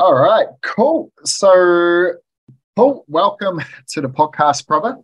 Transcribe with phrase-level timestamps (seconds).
[0.00, 1.12] All right, cool.
[1.24, 2.12] So,
[2.76, 4.96] Paul, welcome to the podcast, brother.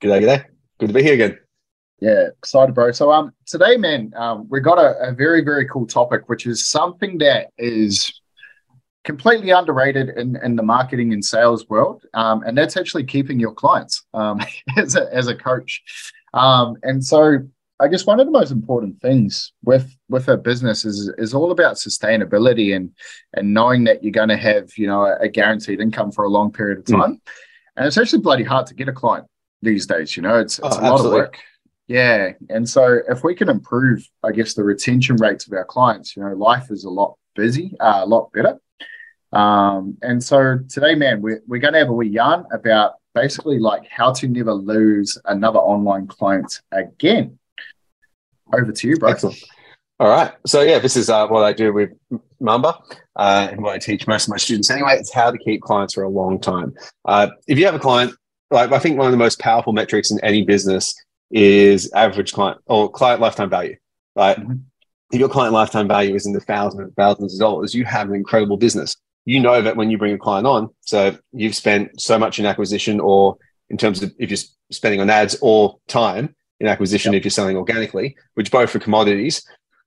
[0.00, 0.44] G'day, g'day.
[0.78, 1.38] Good to be here again.
[1.98, 2.92] Yeah, excited, bro.
[2.92, 6.64] So, um, today, man, um, we got a, a very, very cool topic, which is
[6.64, 8.20] something that is
[9.02, 13.54] completely underrated in, in the marketing and sales world, um, and that's actually keeping your
[13.54, 14.40] clients um,
[14.76, 15.82] as a as a coach.
[16.32, 17.38] Um, and so,
[17.78, 21.50] I guess one of the most important things with with a business is is all
[21.50, 22.90] about sustainability and
[23.34, 26.50] and knowing that you're going to have you know a, guaranteed income for a long
[26.52, 27.00] period of hmm.
[27.00, 27.12] time.
[27.14, 27.20] Mm.
[27.76, 29.26] And it's actually bloody hard to get a client
[29.60, 30.16] these days.
[30.16, 31.18] You know, it's it's oh, a lot absolutely.
[31.20, 31.38] of work.
[31.88, 36.16] Yeah, and so if we can improve, I guess the retention rates of our clients,
[36.16, 38.58] you know, life is a lot busy, uh, a lot better.
[39.32, 43.58] Um, and so today, man, we're, we're going to have a wee yarn about basically
[43.58, 47.38] like how to never lose another online client again.
[48.52, 49.10] Over to you, bro.
[49.10, 49.42] Excellent.
[49.98, 50.32] All right.
[50.46, 51.90] So yeah, this is uh, what I do with
[52.38, 52.78] Mamba
[53.16, 54.96] uh, and what I teach most of my students anyway.
[54.98, 56.74] It's how to keep clients for a long time.
[57.06, 58.14] Uh, if you have a client,
[58.50, 60.94] like I think one of the most powerful metrics in any business
[61.30, 63.76] is average client or client lifetime value.
[64.14, 64.54] Like mm-hmm.
[65.12, 68.08] if your client lifetime value is in the thousands and thousands of dollars, you have
[68.08, 68.96] an incredible business.
[69.24, 72.46] You know that when you bring a client on, so you've spent so much in
[72.46, 73.38] acquisition or
[73.70, 74.38] in terms of if you're
[74.70, 77.20] spending on ads or time, in acquisition yep.
[77.20, 79.46] if you're selling organically, which both are commodities.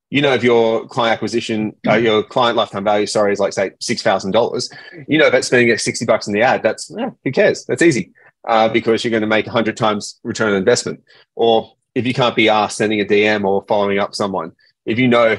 [0.10, 2.06] You know, if your client acquisition, uh, mm-hmm.
[2.06, 4.72] your client lifetime value, sorry, is like say six thousand dollars.
[5.08, 7.66] You know that spending sixty bucks in the ad, that's eh, who cares?
[7.66, 8.12] That's easy
[8.48, 11.04] uh, because you're going to make hundred times return on investment.
[11.36, 14.52] Or if you can't be asked sending a DM or following up someone,
[14.86, 15.38] if you know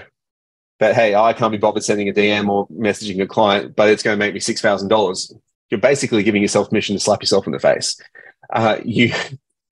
[0.79, 4.03] that hey, I can't be bothered sending a DM or messaging a client, but it's
[4.03, 5.35] going to make me six thousand dollars,
[5.71, 8.01] you're basically giving yourself permission to slap yourself in the face.
[8.53, 9.13] Uh, you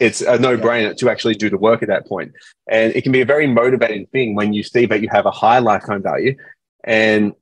[0.01, 0.93] it's a no-brainer yeah.
[0.95, 2.33] to actually do the work at that point.
[2.69, 5.31] And it can be a very motivating thing when you see that you have a
[5.31, 6.37] high lifetime value
[6.85, 7.35] and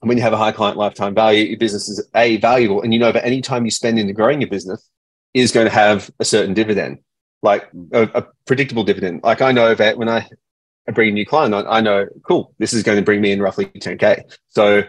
[0.00, 2.98] when you have a high client lifetime value your business is a valuable and you
[2.98, 4.90] know that any time you spend into growing your business
[5.32, 6.98] is going to have a certain dividend
[7.42, 7.88] like mm.
[7.92, 9.22] a, a predictable dividend.
[9.22, 10.28] Like i know that when i
[10.92, 13.40] bring a new client on i know cool this is going to bring me in
[13.40, 14.82] roughly 10k so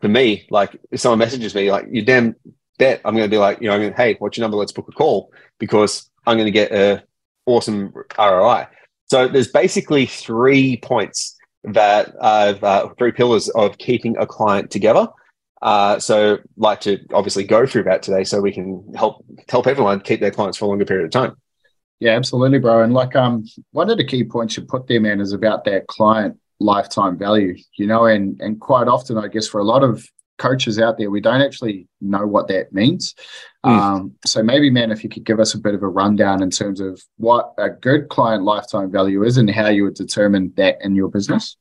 [0.00, 2.36] for me like if someone messages me like you damn
[2.78, 4.58] bet i'm going to be like you know I going, hey what's your number?
[4.58, 7.02] Let's book a call because I'm going to get a
[7.46, 8.66] awesome ROI.
[9.10, 15.08] So there's basically three points that I've uh, three pillars of keeping a client together.
[15.60, 20.00] Uh, so like to obviously go through that today so we can help help everyone
[20.00, 21.36] keep their clients for a longer period of time.
[22.00, 22.82] Yeah, absolutely, bro.
[22.82, 25.86] And like um one of the key points you put there, man, is about that
[25.86, 30.04] client lifetime value, you know, and and quite often I guess for a lot of
[30.42, 33.14] coaches out there, we don't actually know what that means.
[33.64, 33.70] Mm.
[33.70, 36.50] Um, so maybe, man, if you could give us a bit of a rundown in
[36.50, 40.78] terms of what a good client lifetime value is and how you would determine that
[40.80, 41.56] in your business.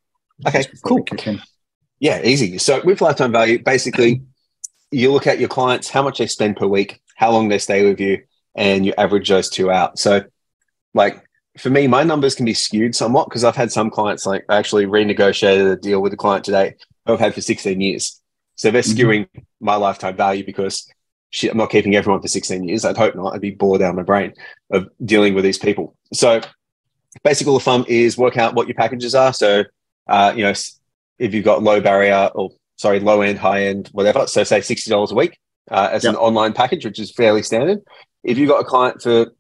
[0.48, 1.06] Okay, cool.
[2.00, 2.58] Yeah, easy.
[2.58, 4.24] So with lifetime value, basically,
[4.90, 7.88] you look at your clients, how much they spend per week, how long they stay
[7.88, 8.24] with you,
[8.56, 10.00] and you average those two out.
[10.00, 10.24] So,
[10.94, 11.24] like
[11.58, 14.58] for me, my numbers can be skewed somewhat because I've had some clients like I
[14.58, 16.76] actually renegotiated a deal with a client today
[17.06, 18.21] who I've had for 16 years.
[18.56, 19.00] So they're mm-hmm.
[19.00, 19.42] skewing mm-hmm.
[19.60, 20.92] my lifetime value because
[21.32, 22.86] shit, I'm not keeping everyone for 16 years.
[22.86, 23.34] I'd hope not.
[23.34, 24.34] I'd be bored out of my brain
[24.72, 25.96] of dealing with these people.
[26.14, 26.42] So
[27.24, 29.34] basic rule of thumb is work out what your packages are.
[29.34, 29.64] So,
[30.08, 30.54] uh, you know,
[31.20, 34.28] if you've got low barrier or sorry, low end, high end, whatever.
[34.28, 35.40] So say $60 a week
[35.70, 36.14] uh, as yep.
[36.14, 37.80] an online package, which is fairly standard.
[38.24, 39.34] If you've got a client for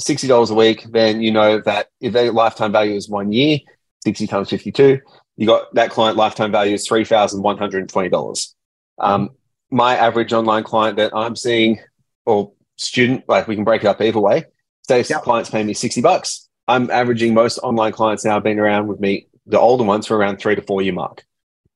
[0.00, 3.58] $60 a week, then you know that if their lifetime value is one year,
[4.04, 4.98] 60 times 52,
[5.40, 8.54] you got that client lifetime value is $3,120.
[8.98, 9.30] Um,
[9.70, 11.80] my average online client that I'm seeing
[12.26, 14.44] or student, like we can break it up either way.
[14.82, 15.22] Say yep.
[15.22, 16.46] clients paying me 60 bucks.
[16.68, 20.14] I'm averaging most online clients now have been around with me, the older ones for
[20.14, 21.24] around three to four year mark.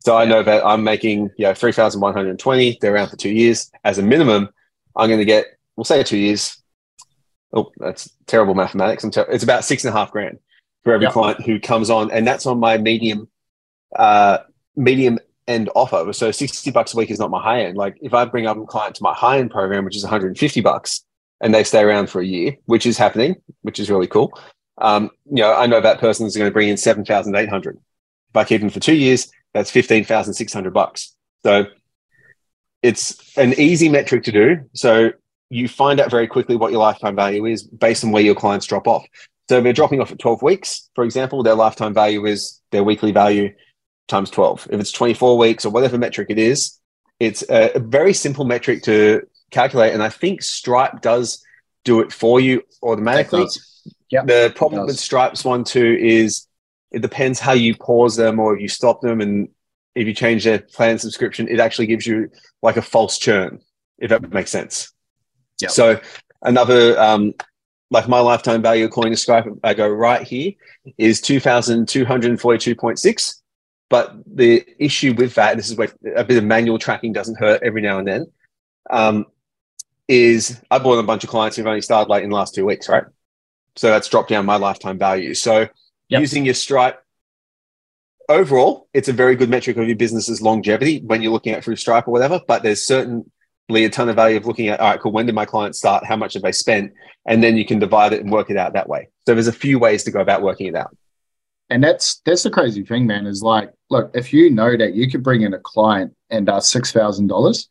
[0.00, 2.78] So I know that I'm making, you know, 3,120.
[2.82, 3.70] They're around for two years.
[3.82, 4.50] As a minimum,
[4.94, 6.62] I'm going to get, we'll say two years.
[7.54, 9.08] Oh, that's terrible mathematics.
[9.10, 10.38] Ter- it's about six and a half grand
[10.82, 11.14] for every yep.
[11.14, 12.10] client who comes on.
[12.10, 13.26] And that's on my medium
[13.94, 14.38] uh,
[14.77, 16.12] medium end offer.
[16.12, 17.77] So 60 bucks a week is not my high end.
[17.77, 20.61] Like if I bring up a client to my high end program, which is 150
[20.61, 21.05] bucks,
[21.41, 24.38] and they stay around for a year, which is happening, which is really cool.
[24.79, 27.76] Um, you know, I know that person is going to bring in 7,800.
[27.76, 31.14] If I keep them for two years, that's 15,600 bucks.
[31.44, 31.67] So
[32.82, 34.69] it's an easy metric to do.
[34.75, 35.11] So
[35.50, 38.67] you find out very quickly what your lifetime value is based on where your clients
[38.67, 39.05] drop off.
[39.49, 42.82] So if they're dropping off at 12 weeks, for example, their lifetime value is their
[42.82, 43.52] weekly value
[44.09, 44.69] times 12.
[44.71, 46.79] If it's 24 weeks or whatever metric it is,
[47.21, 49.95] it's a, very simple metric to calculate.
[49.95, 51.45] And I think Stripe does
[51.85, 53.47] do it for you automatically.
[54.11, 56.47] Yep, the problem with Stripe's one too is
[56.91, 59.21] it depends how you pause them or if you stop them.
[59.21, 59.49] And
[59.95, 62.31] if you change their plan subscription, it actually gives you
[62.62, 63.61] like a false churn,
[63.99, 64.93] if that makes sense.
[65.61, 65.71] Yep.
[65.71, 66.01] So
[66.43, 67.35] another um,
[67.91, 70.53] like my lifetime value according to Stripe, I go right here
[70.99, 73.41] is 2,242.6.
[73.90, 77.62] But the issue with that, this is where a bit of manual tracking doesn't hurt
[77.62, 78.26] every now and then,
[78.90, 79.26] um,
[80.08, 82.64] is I bought a bunch of clients who've only started like in the last two
[82.64, 83.04] weeks, right?
[83.76, 85.34] So that's dropped down my lifetime value.
[85.34, 85.69] So
[86.08, 86.20] yep.
[86.20, 87.02] using your Stripe
[88.28, 91.76] overall, it's a very good metric of your business's longevity when you're looking at through
[91.76, 92.40] Stripe or whatever.
[92.46, 93.25] But there's certainly
[93.70, 96.06] a ton of value of looking at, all right, cool, when did my clients start?
[96.06, 96.92] How much have they spent?
[97.26, 99.08] And then you can divide it and work it out that way.
[99.26, 100.96] So there's a few ways to go about working it out.
[101.70, 105.11] And that's that's the crazy thing, man, is like, look, if you know that you
[105.11, 107.69] could bring in a client and uh six thousand dollars,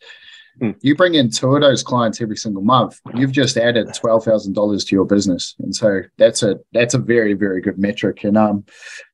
[0.61, 0.75] Mm.
[0.81, 4.53] You bring in two of those clients every single month, you've just added twelve thousand
[4.53, 8.23] dollars to your business, and so that's a that's a very very good metric.
[8.23, 8.63] And um,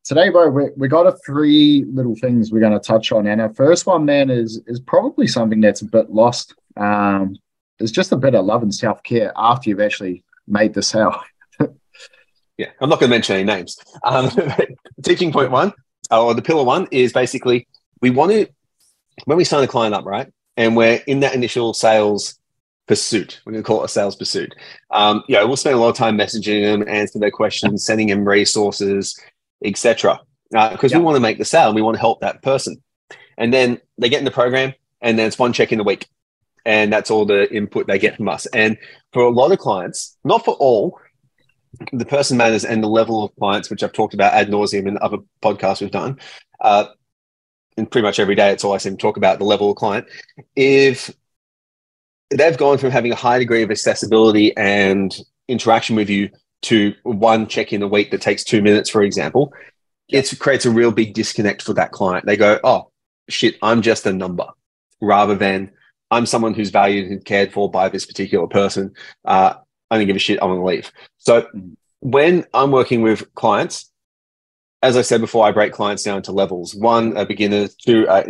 [0.03, 3.39] today, bro, we, we got a three little things we're going to touch on, and
[3.39, 6.55] our first one, man, is is probably something that's a bit lost.
[6.75, 7.35] Um,
[7.79, 11.21] it's just a bit of love and self care after you've actually made the sale.
[12.59, 13.79] yeah, I'm not going to mention any names.
[14.03, 14.29] Um,
[15.03, 15.73] teaching point one,
[16.11, 17.67] or the pillar one, is basically
[18.01, 18.47] we want to
[19.25, 20.31] when we sign a client up, right?
[20.59, 22.37] and we're in that initial sales
[22.85, 23.39] pursuit.
[23.45, 24.53] We're going to call it a sales pursuit.
[24.91, 28.27] Um, yeah, we'll spend a lot of time messaging them, answering their questions, sending them
[28.27, 29.17] resources,
[29.63, 30.19] etc.
[30.51, 32.83] Because uh, we want to make the sale, and we want to help that person.
[33.37, 36.07] And then they get in the program, and then it's one check in a week,
[36.65, 38.45] and that's all the input they get from us.
[38.47, 38.77] And
[39.13, 40.99] for a lot of clients, not for all,
[41.91, 44.97] the person matters and the level of clients, which I've talked about ad nauseum in
[45.01, 46.19] other podcasts we've done.
[46.59, 46.85] Uh,
[47.77, 49.77] and pretty much every day, it's all I seem to talk about the level of
[49.77, 50.07] client.
[50.55, 51.11] If
[52.29, 55.17] they've gone from having a high degree of accessibility and
[55.47, 56.29] interaction with you
[56.63, 59.53] to one check in a week that takes two minutes, for example,
[60.09, 62.25] it creates a real big disconnect for that client.
[62.25, 62.91] They go, oh,
[63.29, 64.47] shit, I'm just a number
[65.01, 65.71] rather than
[66.11, 68.93] I'm someone who's valued and cared for by this particular person.
[69.23, 69.53] Uh,
[69.89, 70.39] I don't give a shit.
[70.41, 70.91] I'm going to leave.
[71.17, 71.75] So mm.
[71.99, 73.91] when I'm working with clients,
[74.81, 76.73] as I said before, I break clients down into levels.
[76.73, 77.67] One, a beginner.
[77.67, 78.23] Two, uh,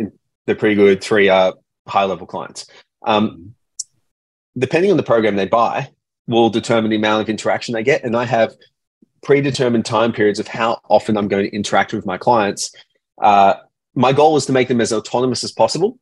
[0.46, 1.02] they're pretty good.
[1.02, 1.54] Three are
[1.86, 2.66] high level clients.
[3.06, 3.54] Um,
[4.58, 5.90] depending on the program they buy,
[6.26, 8.04] will determine the amount of interaction they get.
[8.04, 8.52] And I have
[9.22, 12.74] predetermined time periods of how often I'm going to interact with my clients.
[13.22, 13.54] Uh,
[13.94, 15.98] my goal is to make them as autonomous as possible.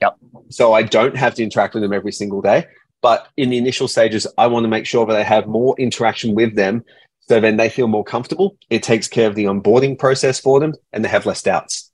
[0.00, 0.16] Yep.
[0.50, 2.66] So I don't have to interact with them every single day.
[3.02, 6.34] But in the initial stages, I want to make sure that I have more interaction
[6.34, 6.84] with them
[7.28, 8.56] so then they feel more comfortable.
[8.68, 11.90] It takes care of the onboarding process for them and they have less doubts.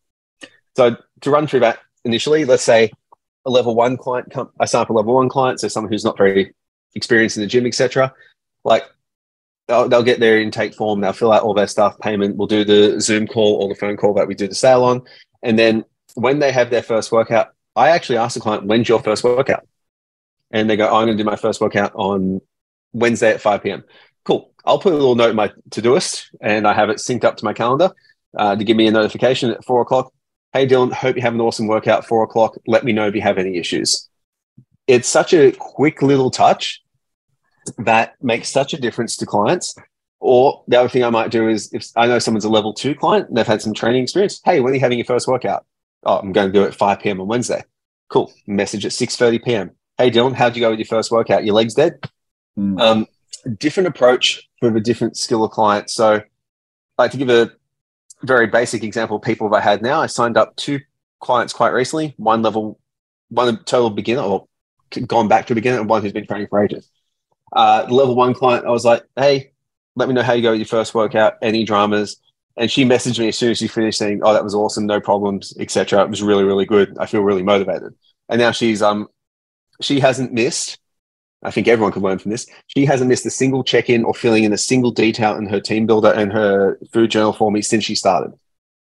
[0.77, 2.91] So to run through that initially, let's say
[3.45, 6.17] a level one client, I sign up a level one client, so someone who's not
[6.17, 6.55] very
[6.95, 8.13] experienced in the gym, etc.
[8.65, 8.85] Like
[9.67, 12.65] they'll, they'll get their intake form, they'll fill out all their stuff, payment, we'll do
[12.65, 15.03] the Zoom call or the phone call that we do the sale on.
[15.43, 15.85] And then
[16.15, 19.67] when they have their first workout, I actually ask the client, when's your first workout?
[20.51, 22.41] And they go, oh, I'm going to do my first workout on
[22.93, 23.85] Wednesday at 5 p.m.
[24.25, 24.53] Cool.
[24.65, 27.45] I'll put a little note in my Todoist and I have it synced up to
[27.45, 27.93] my calendar
[28.37, 30.13] uh, to give me a notification at four o'clock.
[30.53, 32.07] Hey, Dylan, hope you have an awesome workout.
[32.07, 32.57] Four o'clock.
[32.67, 34.09] Let me know if you have any issues.
[34.87, 36.83] It's such a quick little touch
[37.79, 39.75] that makes such a difference to clients.
[40.21, 42.95] Or the other thing I might do is if I know someone's a level two
[42.95, 45.65] client and they've had some training experience, hey, when are you having your first workout?
[46.05, 47.21] Oh, I'm going to do it at 5 p.m.
[47.21, 47.63] on Wednesday.
[48.09, 48.33] Cool.
[48.47, 49.71] Message at 6:30 p.m.
[50.01, 51.45] Hey Dylan, how'd you go with your first workout?
[51.45, 52.09] Your legs dead?
[52.57, 52.81] Mm.
[52.81, 53.07] Um,
[53.59, 55.91] different approach for a different skill of client.
[55.91, 56.23] So,
[56.97, 57.51] like to give a
[58.23, 60.79] very basic example of people I had now, I signed up two
[61.19, 62.79] clients quite recently, one level,
[63.31, 64.47] one total beginner or
[65.09, 66.89] gone back to a beginner, and one who's been training for ages.
[67.53, 69.51] Uh, level one client, I was like, hey,
[69.97, 72.21] let me know how you go with your first workout, any dramas.
[72.57, 75.01] And she messaged me as soon as she finished saying, oh, that was awesome, no
[75.01, 76.05] problems, etc.
[76.05, 76.97] It was really, really good.
[77.01, 77.95] I feel really motivated.
[78.29, 79.09] And now she's um
[79.81, 80.79] she hasn't missed
[81.43, 82.47] I think everyone can learn from this.
[82.67, 85.61] She hasn't missed a single check in or filling in a single detail in her
[85.61, 88.33] TeamBuildr and her food journal for me since she started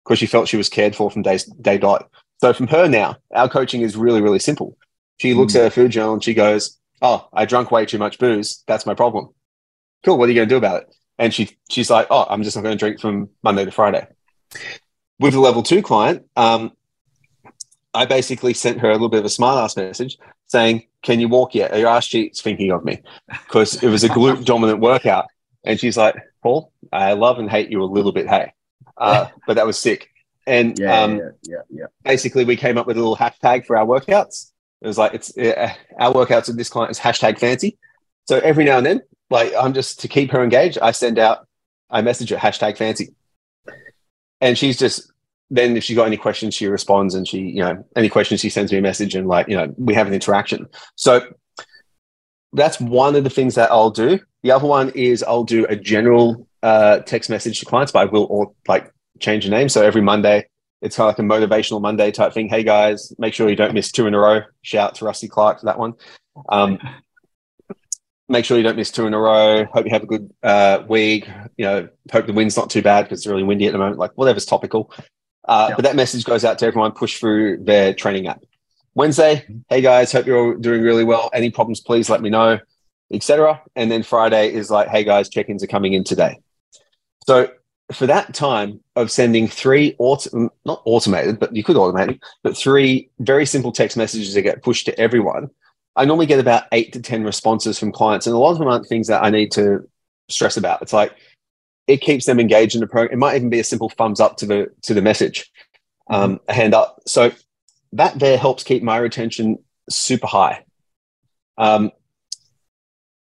[0.05, 2.11] because she felt she was cared for from day, day dot.
[2.41, 4.77] So from her now, our coaching is really, really simple.
[5.19, 5.57] She looks mm.
[5.57, 8.65] at her food journal and she goes, Oh, I drank way too much booze.
[8.67, 9.29] That's my problem.
[10.05, 10.19] Cool.
[10.19, 10.95] What are you going to do about it?
[11.19, 14.09] And she, she's like, Oh, I'm just not going to drink from Monday to Friday.
[15.21, 16.73] With the level two client, um,
[17.95, 20.19] I basically sent her a little bit of a smart ass message
[20.51, 21.73] saying, Can you walk yet?
[21.73, 23.01] Are your ass cheeks thinking of me?
[23.29, 25.27] Because it was a glute dominant workout.
[25.65, 28.53] And she's like, Paul, I love and hate you a little bit, hey.
[28.97, 30.09] Uh, but that was sick.
[30.47, 33.77] And yeah, um, yeah, yeah, yeah, basically, we came up with a little hashtag for
[33.77, 34.51] our workouts.
[34.81, 37.79] It was like, it's uh, our workouts with this client is hashtag fancy.
[38.27, 41.47] So every now and then, like, I'm just to keep her engaged, I send out,
[41.91, 43.15] I message her hashtag fancy.
[44.41, 45.10] And she's just
[45.51, 48.51] then if she's got any questions, she responds and she, you know, any questions, she
[48.51, 50.67] sends me a message and like, you know, we have an interaction.
[50.95, 51.23] So
[52.53, 54.21] that's one of the things that I'll do.
[54.43, 58.05] The other one is I'll do a general uh, text message to clients, but I
[58.05, 59.69] will all, like change the name.
[59.69, 60.47] So every Monday,
[60.83, 62.49] it's kind of like a motivational Monday type thing.
[62.49, 64.43] Hey guys, make sure you don't miss two in a row.
[64.63, 65.95] Shout to Rusty Clark for that one.
[66.49, 66.79] Um,
[68.29, 69.65] make sure you don't miss two in a row.
[69.67, 71.29] Hope you have a good uh, week.
[71.59, 73.99] You know, hope the wind's not too bad because it's really windy at the moment.
[73.99, 74.93] Like whatever's topical.
[75.47, 75.77] Uh, yeah.
[75.77, 76.93] But that message goes out to everyone.
[76.93, 78.43] Push through their training app.
[78.95, 81.31] Wednesday, hey guys, hope you're all doing really well.
[81.33, 82.59] Any problems, please let me know,
[83.13, 83.63] etc.
[83.77, 86.41] And then Friday is like, hey guys, check-ins are coming in today.
[87.27, 87.51] So
[87.93, 92.57] for that time of sending three auto, not automated, but you could automate it, but
[92.57, 95.51] three very simple text messages that get pushed to everyone.
[95.97, 98.69] I normally get about eight to ten responses from clients, and a lot of them
[98.69, 99.89] aren't things that I need to
[100.29, 100.83] stress about.
[100.83, 101.15] It's like
[101.87, 103.15] it keeps them engaged in the program.
[103.15, 105.51] It might even be a simple thumbs up to the to the message,
[106.09, 107.01] um, a hand up.
[107.07, 107.33] So
[107.93, 109.59] that there helps keep my retention
[109.89, 110.65] super high.
[111.59, 111.91] Um,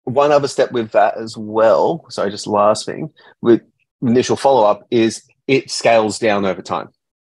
[0.04, 3.12] one other step with that as well, sorry, just last thing
[3.42, 3.62] with
[4.02, 6.90] initial follow up is it scales down over time.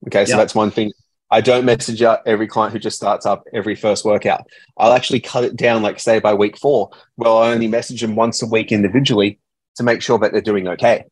[0.07, 0.93] Okay, so that's one thing.
[1.31, 4.47] I don't message out every client who just starts up every first workout.
[4.77, 8.17] I'll actually cut it down, like say by week four, well, I only message them
[8.17, 9.39] once a week individually
[9.79, 11.05] to make sure that they're doing okay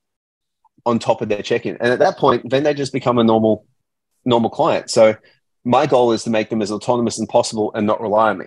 [0.84, 1.76] on top of their check in.
[1.80, 3.66] And at that point, then they just become a normal,
[4.24, 4.90] normal client.
[4.90, 5.16] So
[5.64, 8.46] my goal is to make them as autonomous as possible and not rely on me.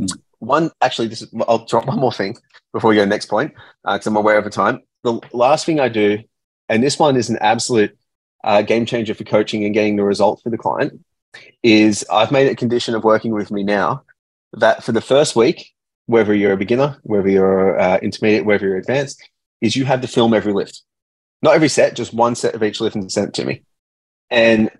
[0.00, 0.18] Mm.
[0.40, 2.36] One, actually, this is, I'll drop one more thing
[2.72, 3.52] before we go to the next point,
[3.84, 4.82] because uh, I'm aware of the time.
[5.04, 6.18] The last thing I do,
[6.68, 7.96] and this one is an absolute
[8.44, 11.04] uh, game changer for coaching and getting the result for the client,
[11.62, 14.04] is I've made it a condition of working with me now
[14.52, 15.72] that for the first week,
[16.08, 19.22] whether you're a beginner, whether you're uh, intermediate, whether you're advanced,
[19.60, 20.82] is you have to film every lift.
[21.42, 23.62] Not every set, just one set of each lift and send it to me.
[24.30, 24.70] And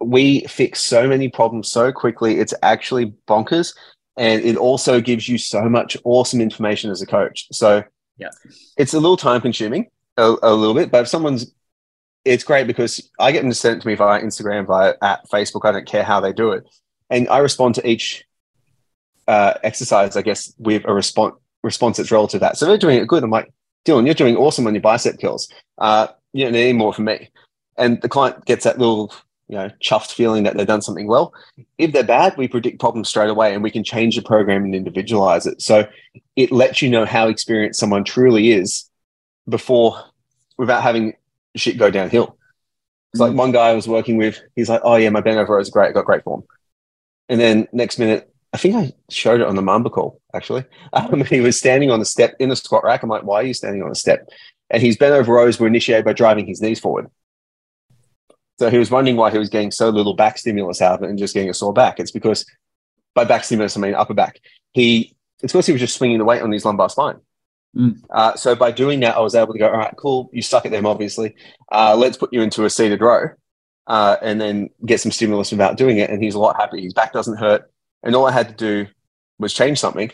[0.00, 2.40] we fix so many problems so quickly.
[2.40, 3.76] It's actually bonkers.
[4.16, 7.46] And it also gives you so much awesome information as a coach.
[7.52, 7.84] So
[8.16, 8.30] yeah,
[8.78, 11.52] it's a little time consuming, a, a little bit, but if someone's
[12.24, 15.28] it's great because I get them to send it to me via Instagram, via at
[15.28, 15.68] Facebook.
[15.68, 16.64] I don't care how they do it,
[17.10, 18.24] and I respond to each
[19.26, 22.58] uh, exercise, I guess, with a response response that's relative to that.
[22.58, 23.22] So they're doing it good.
[23.22, 23.50] I'm like,
[23.86, 25.48] Dylan, you're doing awesome on your bicep curls.
[25.78, 27.30] Uh, you don't need any more from me.
[27.78, 29.12] And the client gets that little
[29.48, 31.34] you know, chuffed feeling that they've done something well.
[31.78, 34.74] If they're bad, we predict problems straight away and we can change the program and
[34.74, 35.60] individualize it.
[35.60, 35.86] So
[36.36, 38.88] it lets you know how experienced someone truly is
[39.48, 40.02] before
[40.56, 41.14] without having
[41.56, 42.38] shit go downhill.
[43.12, 45.58] It's like one guy I was working with, he's like, Oh yeah, my bend over
[45.60, 46.44] is great, I got great form.
[47.28, 50.64] And then next minute, I think I showed it on the Mamba call actually.
[50.92, 53.02] Um, he was standing on the step in the squat rack.
[53.02, 54.28] I'm like, why are you standing on a step?
[54.70, 57.10] And his bent over rows were initiated by driving his knees forward.
[58.60, 61.10] So he was wondering why he was getting so little back stimulus out of it
[61.10, 61.98] and just getting a sore back.
[61.98, 62.46] It's because
[63.12, 64.38] by back stimulus, I mean upper back.
[64.72, 67.16] He it's because he was just swinging the weight on his lumbar spine.
[67.76, 68.00] Mm.
[68.10, 70.30] Uh, so by doing that, I was able to go, all right, cool.
[70.32, 71.34] You suck at them, obviously.
[71.72, 73.30] Uh, let's put you into a seated row
[73.88, 76.08] uh, and then get some stimulus without doing it.
[76.08, 76.80] And he's a lot happier.
[76.80, 77.68] His back doesn't hurt.
[78.04, 78.90] And all I had to do
[79.38, 80.12] was change something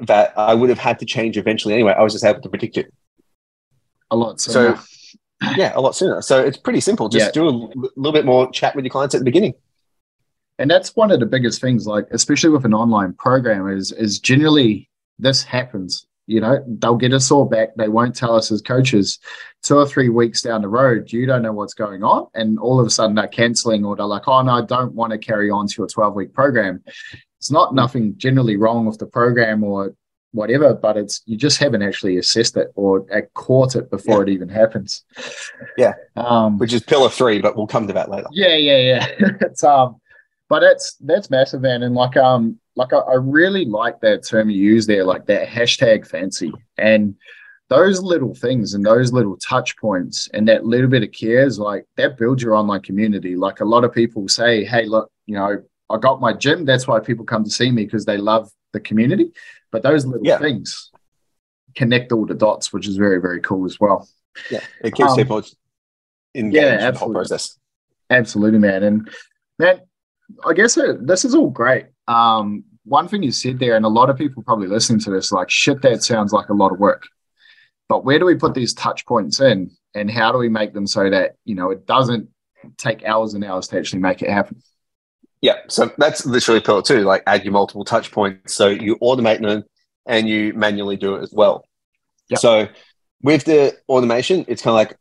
[0.00, 1.94] that I would have had to change eventually anyway.
[1.96, 2.92] I was just able to predict it.
[4.10, 4.40] A lot.
[4.40, 4.80] So, so
[5.56, 6.22] yeah, a lot sooner.
[6.22, 7.08] So it's pretty simple.
[7.08, 7.32] Just yeah.
[7.32, 7.54] do a
[7.96, 9.54] little bit more chat with your clients at the beginning.
[10.58, 14.18] And that's one of the biggest things, like especially with an online program, is is
[14.18, 16.06] generally this happens.
[16.26, 17.74] You know, they'll get us all back.
[17.76, 19.18] They won't tell us as coaches.
[19.62, 22.78] Two or three weeks down the road, you don't know what's going on, and all
[22.80, 25.50] of a sudden they're canceling, or they're like, "Oh no, I don't want to carry
[25.50, 26.82] on to your twelve week program."
[27.38, 29.94] It's not nothing generally wrong with the program or
[30.32, 34.22] whatever, but it's you just haven't actually assessed it or caught it before yeah.
[34.22, 35.04] it even happens.
[35.76, 38.28] Yeah, um, which is pillar three, but we'll come to that later.
[38.30, 39.06] Yeah, yeah, yeah.
[39.40, 40.00] it's um,
[40.48, 41.82] but that's that's massive, man.
[41.82, 45.48] And like um, like I, I really like that term you use there, like that
[45.48, 47.16] hashtag fancy and
[47.68, 51.58] those little things and those little touch points and that little bit of care is
[51.58, 53.34] like that builds your online community.
[53.34, 56.64] Like a lot of people say, hey, look, you know, I got my gym.
[56.64, 59.32] That's why people come to see me because they love the community.
[59.72, 60.38] But those little yeah.
[60.38, 60.92] things
[61.74, 64.08] connect all the dots, which is very, very cool as well.
[64.50, 65.42] Yeah, it keeps um, people
[66.34, 67.58] engaged yeah, in the whole process.
[68.10, 68.82] Absolutely, man.
[68.84, 69.10] And
[69.58, 69.80] man,
[70.44, 71.86] I guess uh, this is all great.
[72.08, 75.32] Um, one thing you said there, and a lot of people probably listening to this,
[75.32, 77.06] like, shit, that sounds like a lot of work.
[77.88, 80.86] But where do we put these touch points in, and how do we make them
[80.86, 82.28] so that you know it doesn't
[82.76, 84.62] take hours and hours to actually make it happen?
[85.40, 88.54] Yeah, so that's literally pillar two, like add your multiple touch points.
[88.54, 89.64] So you automate them
[90.06, 91.64] and you manually do it as well.
[92.30, 92.38] Yep.
[92.40, 92.68] So
[93.22, 94.98] with the automation, it's kind of like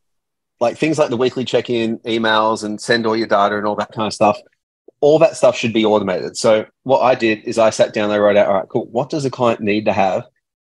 [0.60, 3.92] like things like the weekly check-in emails and send all your data and all that
[3.92, 4.38] kind of stuff
[5.06, 8.18] all that stuff should be automated so what i did is i sat down i
[8.18, 10.24] wrote out all right cool what does a client need to have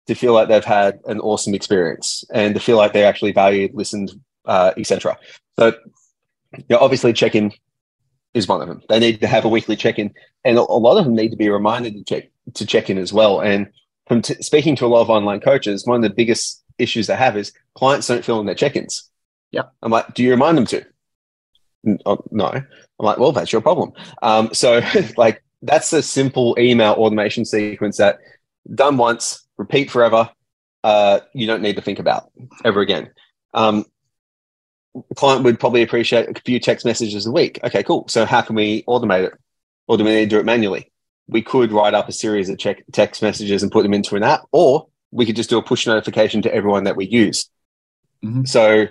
[0.07, 3.75] to feel like they've had an awesome experience and to feel like they're actually valued
[3.75, 4.11] listened
[4.47, 5.17] uh, etc
[5.59, 5.75] so
[6.57, 7.53] you know, obviously check-in
[8.33, 10.13] is one of them they need to have a weekly check-in
[10.45, 13.13] and a lot of them need to be reminded to check to check in as
[13.13, 13.69] well and
[14.07, 17.17] from t- speaking to a lot of online coaches one of the biggest issues they
[17.17, 19.11] have is clients don't fill in their check-ins
[19.51, 19.63] yeah.
[19.83, 20.85] I'm like, do you remind them to?
[22.05, 22.63] Oh, no.
[22.99, 23.93] I'm like, well, that's your problem.
[24.23, 24.81] Um, so,
[25.17, 28.19] like, that's a simple email automation sequence that
[28.73, 30.31] done once, repeat forever.
[30.85, 32.31] Uh, you don't need to think about
[32.65, 33.11] ever again.
[33.55, 33.85] Um,
[34.95, 37.61] the client would probably appreciate a few text messages a week.
[37.65, 38.07] Okay, cool.
[38.09, 39.33] So, how can we automate it?
[39.87, 40.91] Or do we need to do it manually?
[41.29, 44.23] We could write up a series of check text messages and put them into an
[44.23, 47.51] app, or we could just do a push notification to everyone that we use.
[48.25, 48.45] Mm-hmm.
[48.45, 48.87] So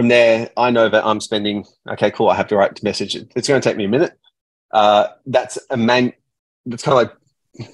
[0.00, 3.16] from there, I know that I'm spending, okay, cool, I have to write message.
[3.36, 4.18] It's going to take me a minute.
[4.70, 6.14] Uh, that's a man,
[6.64, 7.68] that's kind of like,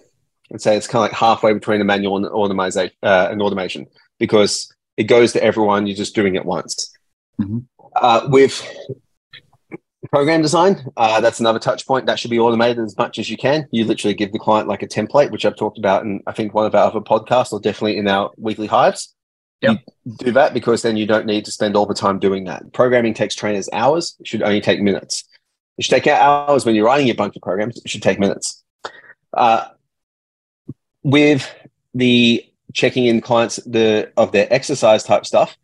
[0.50, 3.86] let's say it's kind of like halfway between a manual and automation, uh, and automation
[4.18, 5.86] because it goes to everyone.
[5.86, 6.92] You're just doing it once.
[7.40, 7.58] Mm-hmm.
[7.94, 8.60] Uh, with
[10.10, 13.36] program design, uh, that's another touch point that should be automated as much as you
[13.36, 13.68] can.
[13.70, 16.54] You literally give the client like a template, which I've talked about in I think
[16.54, 19.14] one of our other podcasts or definitely in our weekly hives.
[19.62, 19.78] Yep.
[20.18, 22.72] do that because then you don't need to spend all the time doing that.
[22.72, 25.24] Programming takes trainers hours, it should only take minutes.
[25.78, 28.62] It should take hours when you're writing a bunch of programs, it should take minutes.
[29.32, 29.68] Uh,
[31.02, 31.50] with
[31.94, 35.56] the checking in clients the of their exercise type stuff,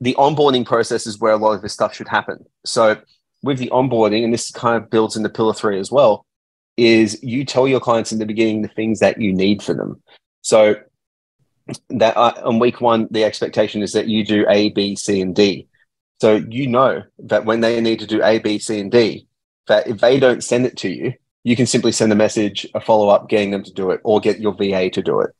[0.00, 2.44] the onboarding process is where a lot of this stuff should happen.
[2.64, 3.00] So
[3.42, 6.26] with the onboarding, and this kind of builds into pillar three as well,
[6.76, 10.02] is you tell your clients in the beginning the things that you need for them.
[10.42, 10.76] So
[11.90, 15.34] that uh, on week one, the expectation is that you do A, B, C, and
[15.34, 15.66] D.
[16.20, 19.26] So you know that when they need to do A, B, C, and D,
[19.68, 21.12] that if they don't send it to you,
[21.44, 24.20] you can simply send a message, a follow up, getting them to do it, or
[24.20, 25.30] get your VA to do it.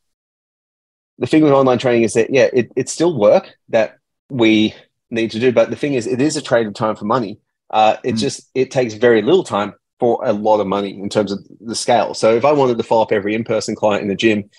[1.19, 3.99] The thing with online training is that yeah, it, it's still work that
[4.29, 4.75] we
[5.11, 7.39] need to do, but the thing is, it is a trade of time for money.
[7.71, 8.19] Uh, it mm.
[8.19, 11.75] just it takes very little time for a lot of money in terms of the
[11.75, 12.15] scale.
[12.15, 14.51] So if I wanted to follow up every in person client in the gym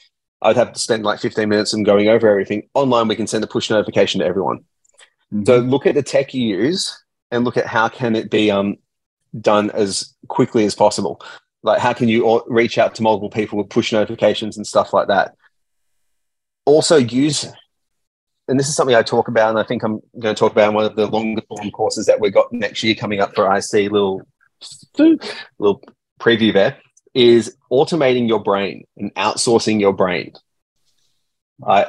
[0.42, 2.70] I'd have to spend like 15 minutes and going over everything.
[2.74, 4.60] Online, we can send a push notification to everyone.
[5.34, 5.46] Mm-hmm.
[5.46, 8.78] So look at the tech you use and look at how can it be um,
[9.40, 11.22] done as quickly as possible.
[11.64, 15.08] Like how can you reach out to multiple people with push notifications and stuff like
[15.08, 15.36] that.
[16.66, 17.46] Also use,
[18.48, 20.70] and this is something I talk about, and I think I'm going to talk about
[20.70, 23.54] in one of the longer form courses that we've got next year coming up for
[23.54, 23.92] IC.
[23.92, 24.22] Little
[24.98, 25.84] little
[26.20, 26.78] preview there
[27.14, 30.34] is automating your brain and outsourcing your brain.
[31.66, 31.88] I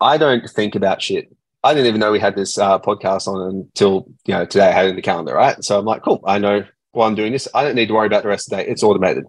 [0.00, 1.34] I don't think about shit.
[1.62, 4.68] I didn't even know we had this uh, podcast on until you know today.
[4.68, 5.62] I had it in the calendar, right?
[5.62, 6.20] So I'm like, cool.
[6.24, 7.46] I know why I'm doing this.
[7.54, 8.70] I don't need to worry about the rest of the day.
[8.70, 9.24] It's automated.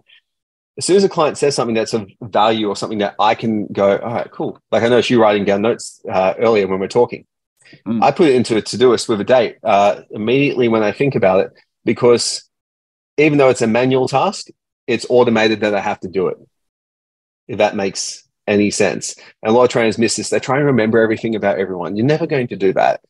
[0.78, 3.66] As soon as a client says something that's of value or something that I can
[3.66, 4.58] go, all right, cool.
[4.70, 7.26] Like I noticed you writing down notes uh, earlier when we're talking.
[7.86, 8.02] Mm.
[8.02, 11.40] I put it into a Todoist with a date uh, immediately when I think about
[11.40, 11.52] it
[11.84, 12.48] because
[13.18, 14.48] even though it's a manual task,
[14.92, 16.38] it's automated that I have to do it.
[17.48, 19.16] If that makes any sense.
[19.42, 20.30] And a lot of trainers miss this.
[20.30, 21.96] They try and remember everything about everyone.
[21.96, 23.00] You're never going to do that.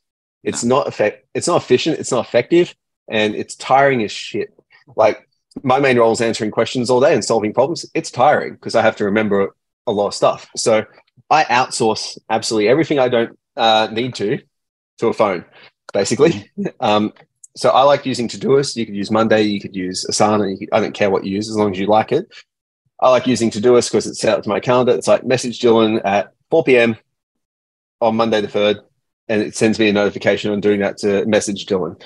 [0.43, 0.79] It's no.
[0.79, 1.27] not effect.
[1.35, 1.99] It's not efficient.
[1.99, 2.75] It's not effective,
[3.09, 4.53] and it's tiring as shit.
[4.97, 5.29] Like
[5.63, 7.87] my main role is answering questions all day and solving problems.
[7.95, 9.55] It's tiring because I have to remember
[9.87, 10.51] a lot of stuff.
[10.57, 10.85] So
[11.31, 14.39] I outsource absolutely everything I don't uh, need to
[14.99, 15.45] to a phone,
[15.93, 16.51] basically.
[16.81, 17.13] Um,
[17.55, 18.77] so I like using Todoist.
[18.77, 20.59] You could use Monday, you could use Asana.
[20.59, 22.27] Could, I don't care what you use as long as you like it.
[23.01, 24.93] I like using Todoist because it's set up to my calendar.
[24.93, 26.97] It's like message Dylan at 4 p.m.
[28.01, 28.81] on Monday the 3rd,
[29.29, 32.01] and it sends me a notification on doing that to message Dylan.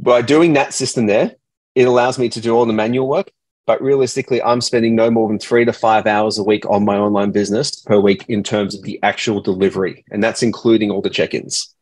[0.00, 1.36] By doing that system there,
[1.74, 3.30] it allows me to do all the manual work.
[3.66, 6.96] But realistically, I'm spending no more than three to five hours a week on my
[6.96, 10.06] online business per week in terms of the actual delivery.
[10.10, 11.74] And that's including all the check ins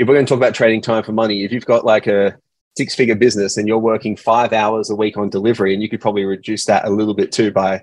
[0.00, 2.34] if we're going to talk about trading time for money, if you've got like a
[2.74, 6.00] six figure business and you're working five hours a week on delivery, and you could
[6.00, 7.82] probably reduce that a little bit too by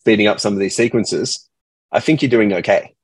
[0.00, 1.48] speeding up some of these sequences,
[1.90, 2.94] I think you're doing okay.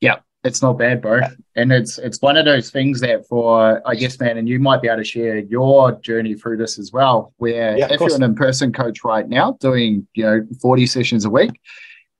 [0.00, 1.20] Yeah, it's not bad, bro.
[1.54, 4.82] And it's it's one of those things that for I guess, man, and you might
[4.82, 7.32] be able to share your journey through this as well.
[7.36, 11.30] Where yeah, if you're an in-person coach right now doing, you know, 40 sessions a
[11.30, 11.60] week,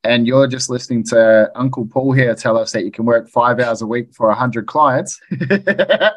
[0.05, 3.61] and you're just listening to Uncle Paul here tell us that you can work five
[3.61, 6.13] hours a week for 100 clients, they're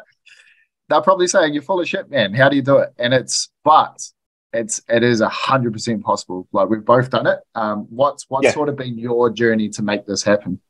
[0.88, 2.34] probably saying you're full of shit, man.
[2.34, 2.92] How do you do it?
[2.98, 4.02] And it's, but
[4.52, 6.48] it's, it is 100% possible.
[6.52, 7.38] Like we've both done it.
[7.54, 8.52] Um, what's, what's yeah.
[8.52, 10.60] sort of been your journey to make this happen?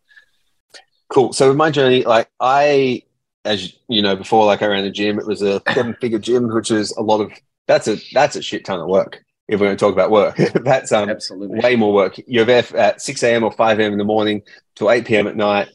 [1.09, 1.33] Cool.
[1.33, 3.02] So my journey, like I,
[3.44, 6.70] as you know, before like I ran a gym, it was a seven-figure gym, which
[6.70, 7.33] is a lot of
[7.66, 9.24] that's a that's a shit ton of work.
[9.48, 11.61] If we're going to talk about work, that's um Absolutely.
[11.61, 12.18] way more work.
[12.26, 13.44] You're there at six a.m.
[13.44, 13.92] or five a.m.
[13.92, 14.42] in the morning
[14.76, 15.26] to eight p.m.
[15.26, 15.68] at night,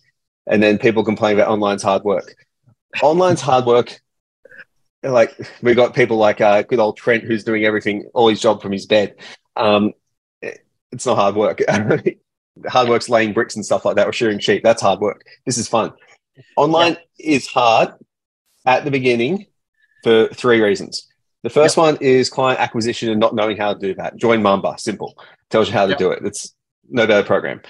[0.48, 2.36] and then people complain about online's hard work.
[3.02, 4.02] Online's hard work.
[5.04, 8.62] Like we got people like uh, good old Trent who's doing everything, all his job
[8.62, 9.16] from his bed.
[9.56, 9.94] Um,
[10.42, 11.62] it's not hard work.
[12.68, 14.64] hard work's laying bricks and stuff like that or shearing sheep.
[14.64, 15.26] That's hard work.
[15.46, 15.94] This is fun.
[16.56, 17.36] Online yeah.
[17.36, 17.94] is hard
[18.66, 19.48] at the beginning
[20.04, 21.08] for three reasons.
[21.44, 21.84] The first yep.
[21.84, 24.16] one is client acquisition and not knowing how to do that.
[24.16, 25.18] Join Mamba, simple.
[25.50, 26.00] Tells you how to yep.
[26.00, 26.24] do it.
[26.24, 26.54] It's
[26.90, 27.62] no better program.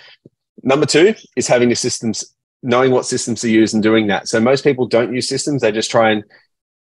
[0.63, 4.27] Number two is having the systems, knowing what systems to use and doing that.
[4.27, 5.61] So most people don't use systems.
[5.61, 6.23] They just try and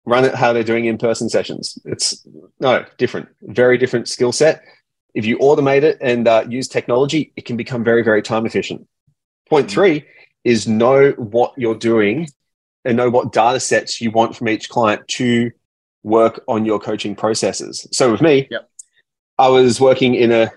[0.04, 1.78] run it how they're doing in-person sessions.
[1.84, 2.26] It's
[2.58, 4.62] no different, very different skill set
[5.14, 8.86] if you automate it and uh, use technology, it can become very, very time efficient.
[9.50, 9.66] Mm-hmm.
[9.66, 10.04] three
[10.44, 12.28] is know what you're doing
[12.84, 15.50] and know what data sets you want from each client to
[16.02, 17.86] work on your coaching processes.
[17.92, 18.68] So with me, yep.
[19.38, 20.50] I was working in a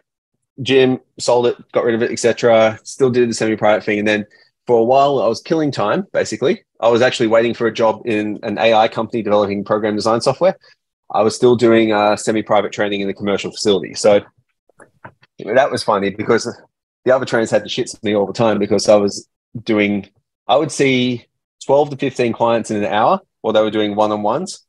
[0.61, 2.79] gym, sold it, got rid of it, etc.
[2.83, 4.25] Still did the semi-private thing, and then
[4.67, 6.07] for a while I was killing time.
[6.13, 10.21] Basically, I was actually waiting for a job in an AI company developing program design
[10.21, 10.57] software.
[11.11, 13.93] I was still doing uh, semi-private training in the commercial facility.
[13.93, 14.21] So
[15.39, 16.49] that was funny because
[17.05, 19.27] the other trainers had to shit me all the time because I was
[19.63, 20.09] doing,
[20.47, 21.25] I would see
[21.65, 24.65] 12 to 15 clients in an hour while they were doing one on ones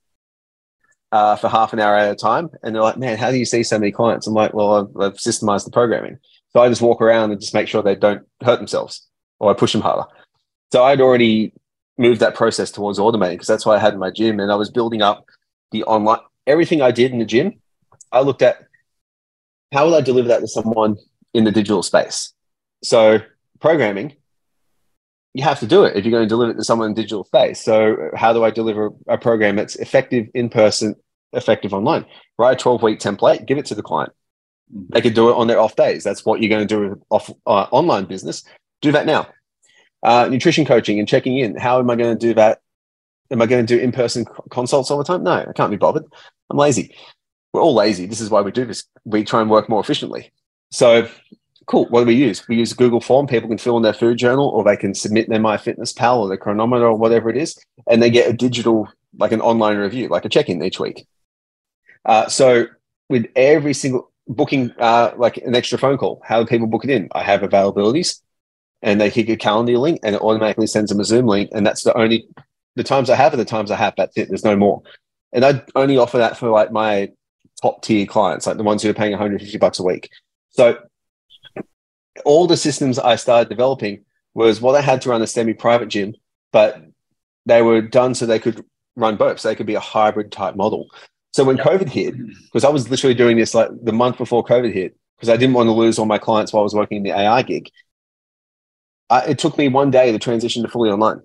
[1.15, 2.51] uh, for half an hour at a time.
[2.65, 4.27] And they're like, man, how do you see so many clients?
[4.27, 6.19] I'm like, well, I've, I've systemized the programming.
[6.53, 9.07] So I just walk around and just make sure they don't hurt themselves
[9.39, 10.09] or I push them harder.
[10.73, 11.53] So I'd already
[11.99, 14.41] moved that process towards automating because that's what I had in my gym.
[14.41, 15.25] And I was building up
[15.71, 17.61] the online, everything I did in the gym.
[18.11, 18.67] I looked at
[19.73, 20.97] how will I deliver that to someone
[21.33, 22.33] in the digital space?
[22.83, 23.21] So
[23.61, 24.17] programming,
[25.33, 27.23] you have to do it if you're going to deliver it to someone in digital
[27.23, 27.61] space.
[27.61, 30.97] So how do I deliver a program that's effective in person,
[31.35, 32.07] effective online?
[32.39, 34.13] Write a 12 week template, give it to the client.
[34.91, 36.05] They could do it on their off days.
[36.05, 38.45] That's what you're going to do with off uh, online business.
[38.81, 39.29] Do that now.
[40.03, 41.57] Uh, nutrition coaching and checking in.
[41.57, 42.61] How am I going to do that?
[43.31, 45.23] Am I going to do in person consults all the time?
[45.23, 46.05] No, I can't be bothered.
[46.51, 46.95] I'm lazy
[47.55, 48.05] we're all lazy.
[48.05, 48.85] This is why we do this.
[49.05, 50.33] We try and work more efficiently.
[50.73, 51.09] So
[51.67, 51.87] cool.
[51.87, 52.47] What do we use?
[52.49, 53.29] We use Google Form.
[53.29, 56.37] People can fill in their food journal or they can submit their MyFitnessPal or their
[56.37, 57.57] Cronometer or whatever it is.
[57.89, 61.07] And they get a digital, like an online review, like a check-in each week.
[62.05, 62.67] Uh, so
[63.09, 66.91] with every single booking, uh, like an extra phone call, how do people book it
[66.91, 67.09] in?
[67.13, 68.21] I have availabilities
[68.83, 71.51] and they hit a calendar link and it automatically sends them a Zoom link.
[71.53, 72.29] And that's the only,
[72.77, 73.95] the times I have are the times I have.
[73.97, 74.29] That's it.
[74.29, 74.83] There's no more.
[75.33, 77.11] And I only offer that for like my
[77.61, 80.11] top tier clients, like the ones who are paying 150 bucks a week.
[80.51, 80.79] So
[82.25, 86.15] all the systems I started developing was what I had to run a semi-private gym,
[86.53, 86.83] but
[87.47, 88.65] they were done so they could
[88.97, 89.41] run both.
[89.41, 90.89] So they could be a hybrid type model.
[91.35, 91.57] So when.
[91.57, 95.29] COVID hit, because I was literally doing this like the month before COVID hit, because
[95.29, 97.43] I didn't want to lose all my clients while I was working in the AI
[97.43, 97.71] gig.
[99.11, 101.23] I, it took me one day to transition to fully online.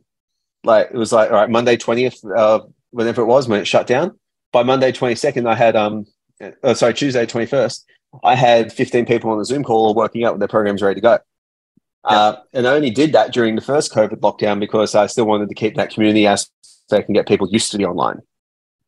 [0.63, 3.85] Like it was like, all right, Monday 20th, uh, whenever it was, when it shut
[3.85, 4.17] down.
[4.51, 6.07] By Monday 22nd, I had um,
[6.63, 7.83] uh, sorry, Tuesday, 21st,
[8.23, 11.01] I had 15 people on the Zoom call working out with their programs ready to
[11.01, 11.19] go.
[12.03, 15.49] Uh, and I only did that during the first COVID lockdown because I still wanted
[15.49, 18.21] to keep that community aspect and get people used to the online.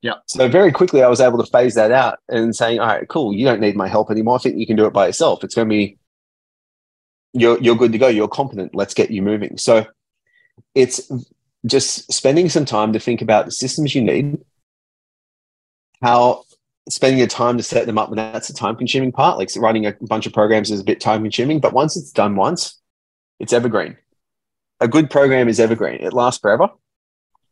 [0.01, 0.15] Yeah.
[0.25, 3.33] So very quickly, I was able to phase that out and saying, "All right, cool.
[3.33, 4.35] You don't need my help anymore.
[4.35, 5.43] I think you can do it by yourself.
[5.43, 5.97] It's going to be
[7.33, 8.07] you're you're good to go.
[8.07, 8.73] You're competent.
[8.73, 9.85] Let's get you moving." So
[10.73, 11.11] it's
[11.65, 14.39] just spending some time to think about the systems you need,
[16.01, 16.43] how
[16.89, 19.37] spending your time to set them up, and that's the time consuming part.
[19.37, 22.35] Like running a bunch of programs is a bit time consuming, but once it's done
[22.35, 22.81] once,
[23.39, 23.97] it's evergreen.
[24.79, 25.99] A good program is evergreen.
[26.01, 26.69] It lasts forever.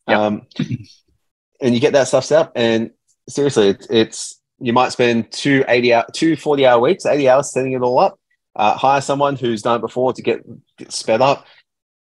[0.07, 0.17] Yep.
[0.17, 0.41] Um,
[1.61, 2.51] and you get that stuff set up.
[2.55, 2.91] And
[3.27, 7.51] seriously, it's, it's you might spend two 80 hour, two 40 hour weeks, 80 hours
[7.51, 8.19] setting it all up.
[8.55, 10.43] Uh, hire someone who's done it before to get,
[10.77, 11.45] get sped up.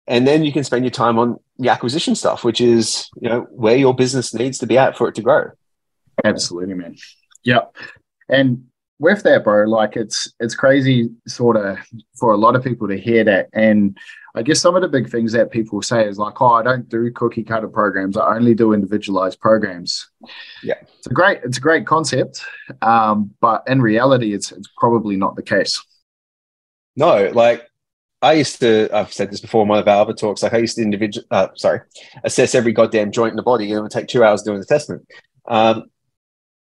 [0.06, 3.42] And then you can spend your time on the acquisition stuff, which is, you know,
[3.50, 5.50] where your business needs to be at for it to grow.
[6.24, 6.96] Absolutely, man.
[7.44, 7.76] Yep.
[8.28, 8.64] And
[8.98, 11.78] with that, bro, like it's it's crazy sort of
[12.18, 13.48] for a lot of people to hear that.
[13.52, 13.96] And
[14.38, 16.88] I guess some of the big things that people say is like, oh, I don't
[16.88, 18.16] do cookie cutter programs.
[18.16, 20.08] I only do individualized programs.
[20.62, 20.76] Yeah.
[20.96, 22.44] It's a great, it's a great concept.
[22.80, 25.84] Um, but in reality, it's it's probably not the case.
[26.94, 27.66] No, like
[28.22, 30.58] I used to, I've said this before in one of our other talks, like I
[30.58, 31.80] used to individual, uh, sorry,
[32.22, 34.62] assess every goddamn joint in the body and it would take two hours doing the
[34.62, 35.04] assessment.
[35.48, 35.90] Um,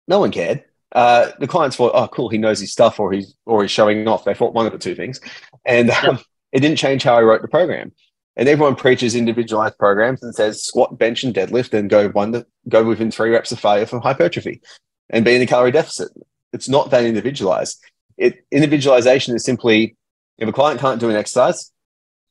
[0.08, 0.64] no one cared.
[0.90, 4.08] Uh, the clients thought, oh, cool, he knows his stuff, or he's or he's showing
[4.08, 4.24] off.
[4.24, 5.20] They thought one of the two things,
[5.64, 6.18] and um,
[6.52, 7.92] it didn't change how I wrote the program.
[8.36, 12.46] And everyone preaches individualized programs and says squat, bench, and deadlift, and go one to,
[12.68, 14.62] go within three reps of failure from hypertrophy,
[15.10, 16.10] and be in a calorie deficit.
[16.52, 17.82] It's not that individualized.
[18.16, 19.96] It individualization is simply
[20.38, 21.72] if a client can't do an exercise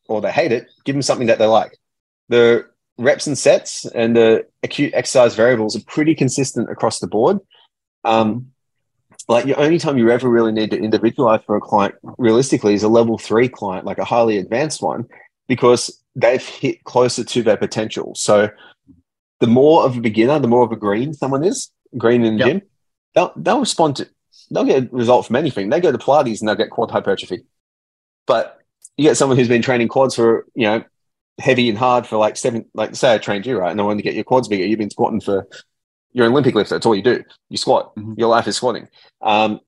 [0.08, 1.78] or they hate it, give them something that they like.
[2.30, 2.66] The
[2.98, 7.40] reps and sets and the acute exercise variables are pretty consistent across the board.
[8.04, 8.52] Um,
[9.28, 12.84] like the only time you ever really need to individualize for a client realistically is
[12.84, 15.06] a level three client, like a highly advanced one,
[15.48, 18.14] because they've hit closer to their potential.
[18.16, 18.50] So
[19.40, 22.40] the more of a beginner, the more of a green someone is, green in the
[22.40, 22.48] yep.
[22.48, 22.62] gym,
[23.16, 24.10] they'll, they'll respond to,
[24.50, 25.70] they'll get a result from anything.
[25.70, 27.44] They go to Pilates and they'll get quad hypertrophy.
[28.26, 28.60] But
[28.96, 30.84] you get someone who's been training quads for, you know,
[31.40, 33.72] heavy and hard for like seven, like say I trained you, right?
[33.72, 34.66] And I wanted to get your quads bigger.
[34.66, 35.48] You've been squatting for,
[36.18, 36.74] you're an Olympic lifter.
[36.74, 37.24] That's all you do.
[37.50, 37.96] You squat.
[37.96, 38.16] Mm-hmm.
[38.18, 38.88] Your life is squatting.
[39.22, 39.60] Um,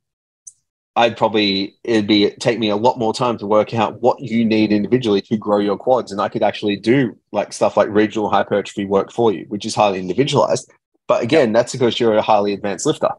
[0.95, 4.43] I'd probably it'd be take me a lot more time to work out what you
[4.43, 8.31] need individually to grow your quads, and I could actually do like stuff like regional
[8.31, 10.71] hypertrophy work for you, which is highly individualized.
[11.07, 13.09] But again, that's because you're a highly advanced lifter.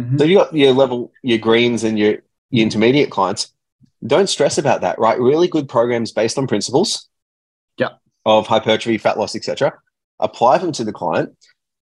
[0.00, 0.16] Mm-hmm.
[0.16, 3.52] So you got your level, your greens, and your your intermediate clients.
[4.06, 5.20] Don't stress about that, right?
[5.20, 7.06] Really good programs based on principles
[7.76, 7.90] yeah,
[8.24, 9.74] of hypertrophy, fat loss, etc.
[10.20, 11.36] Apply them to the client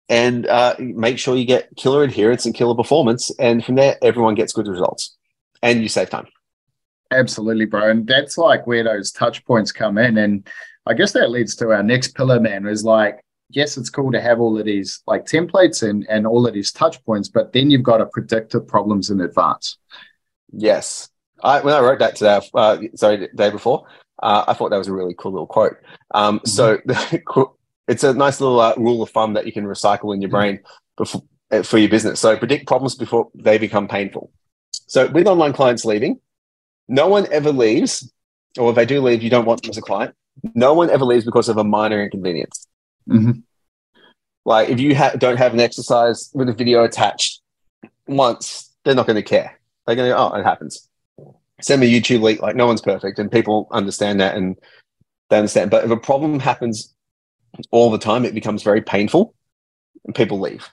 [0.09, 3.31] and uh, make sure you get killer adherence and killer performance.
[3.39, 5.15] And from there, everyone gets good results
[5.61, 6.27] and you save time.
[7.11, 7.89] Absolutely, bro.
[7.89, 10.17] And that's like where those touch points come in.
[10.17, 10.47] And
[10.85, 14.21] I guess that leads to our next pillar, man, is like, yes, it's cool to
[14.21, 17.69] have all of these like templates and, and all of these touch points, but then
[17.69, 19.77] you've got to predict the problems in advance.
[20.51, 21.09] Yes.
[21.43, 23.85] I, when I wrote that today, uh, sorry, the day before,
[24.21, 25.77] uh, I thought that was a really cool little quote.
[26.11, 27.17] Um, mm-hmm.
[27.25, 27.55] So
[27.89, 30.37] it's a nice little uh, rule of thumb that you can recycle in your mm-hmm.
[30.37, 30.59] brain
[30.97, 32.19] before, uh, for your business.
[32.19, 34.31] So predict problems before they become painful.
[34.71, 36.19] So with online clients leaving,
[36.87, 38.11] no one ever leaves,
[38.57, 40.15] or if they do leave, you don't want them as a client.
[40.55, 42.67] No one ever leaves because of a minor inconvenience.
[43.09, 43.39] Mm-hmm.
[44.45, 47.41] Like if you ha- don't have an exercise with a video attached
[48.07, 49.59] once, they're not going to care.
[49.85, 50.89] They're going to, oh, it happens
[51.61, 52.41] send me a YouTube link.
[52.41, 54.55] Like no one's perfect, and people understand that and
[55.29, 55.71] they understand.
[55.71, 56.93] But if a problem happens
[57.71, 59.33] all the time, it becomes very painful,
[60.05, 60.69] and people leave.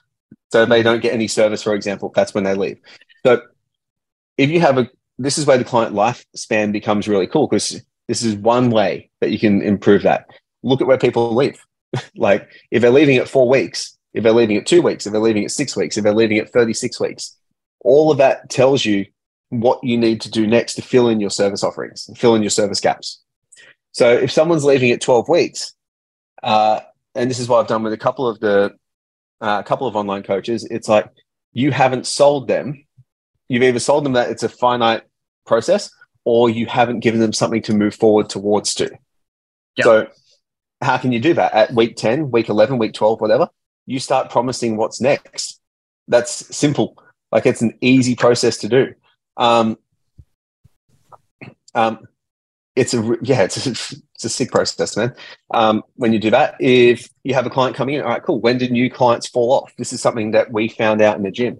[0.51, 2.79] So they don't get any service, for example, that's when they leave.
[3.25, 3.41] So
[4.37, 8.23] if you have a, this is where the client lifespan becomes really cool because this
[8.23, 10.27] is one way that you can improve that.
[10.63, 11.61] Look at where people leave.
[12.15, 15.21] like if they're leaving at four weeks, if they're leaving at two weeks, if they're
[15.21, 17.37] leaving at six weeks, if they're leaving at 36 weeks,
[17.81, 19.05] all of that tells you
[19.49, 22.49] what you need to do next to fill in your service offerings, fill in your
[22.49, 23.21] service gaps.
[23.91, 25.73] So if someone's leaving at 12 weeks,
[26.43, 26.79] uh,
[27.15, 28.73] and this is what I've done with a couple of the
[29.39, 31.07] a uh, couple of online coaches, it's like
[31.53, 32.85] you haven't sold them.
[33.47, 35.03] You've either sold them that it's a finite
[35.45, 35.91] process,
[36.25, 38.89] or you haven't given them something to move forward towards to.
[39.75, 39.83] Yep.
[39.83, 40.07] So
[40.81, 43.49] how can you do that at week 10, week 11, week 12, whatever?
[43.85, 45.61] You start promising what's next.
[46.07, 46.97] That's simple.
[47.31, 48.93] Like it's an easy process to do.
[49.37, 49.77] Um,
[51.75, 51.99] um,
[52.75, 55.13] it's a yeah, it's a, it's a sick process, man.
[55.53, 58.41] Um, when you do that, if you have a client coming in, all right, cool.
[58.41, 59.71] When did new clients fall off?
[59.77, 61.59] This is something that we found out in the gym.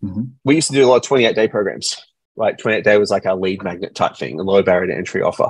[0.00, 0.22] Mm-hmm.
[0.44, 1.96] We used to do a lot of 28 day programs.
[2.36, 5.22] Like 28 day was like our lead magnet type thing, a low barrier to entry
[5.22, 5.48] offer.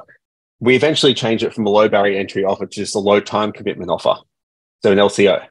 [0.59, 3.53] We eventually changed it from a low barrier entry offer to just a low time
[3.53, 4.15] commitment offer.
[4.83, 5.45] So an LCO.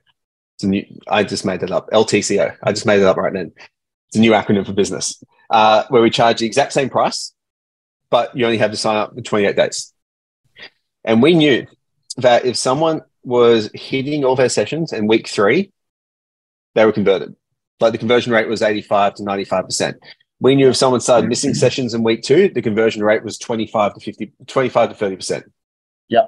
[0.55, 1.91] It's a new, I just made it up.
[1.91, 2.57] LTCO.
[2.63, 3.51] I just made it up right then.
[4.07, 7.33] It's a new acronym for business uh, where we charge the exact same price,
[8.09, 9.93] but you only have to sign up for 28 days.
[11.03, 11.67] And we knew
[12.17, 15.71] that if someone was hitting all their sessions in week three,
[16.75, 17.35] they were converted.
[17.79, 19.95] Like the conversion rate was 85 to 95%.
[20.39, 23.95] We knew if someone started missing sessions in week two, the conversion rate was 25
[23.95, 25.43] to 50, 25 to 30%.
[26.07, 26.27] Yeah.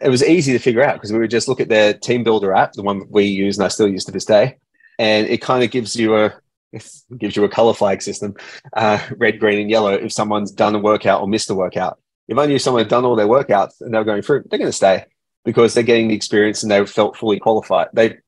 [0.00, 2.72] It was easy to figure out because we would just look at their TeamBuildr app,
[2.72, 4.56] the one we use and I still use to this day.
[4.98, 6.34] And it kind of gives you a,
[7.18, 8.34] gives you a color flag system
[8.74, 11.98] uh, red, green, and yellow if someone's done a workout or missed a workout.
[12.28, 14.58] If I knew someone had done all their workouts and they were going through, they're
[14.58, 15.06] going to stay
[15.44, 17.88] because they're getting the experience and they felt fully qualified.
[17.92, 18.18] They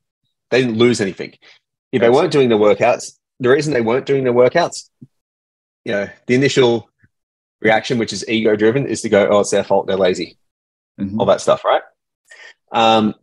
[0.51, 1.35] they didn't lose anything.
[1.93, 4.89] If they weren't doing the workouts, the reason they weren't doing the workouts,
[5.85, 6.89] you know, the initial
[7.61, 9.87] reaction, which is ego driven, is to go, "Oh, it's their fault.
[9.87, 10.39] They're lazy,"
[10.99, 11.21] mm-hmm.
[11.21, 11.83] all that stuff, right?
[12.73, 13.15] Um,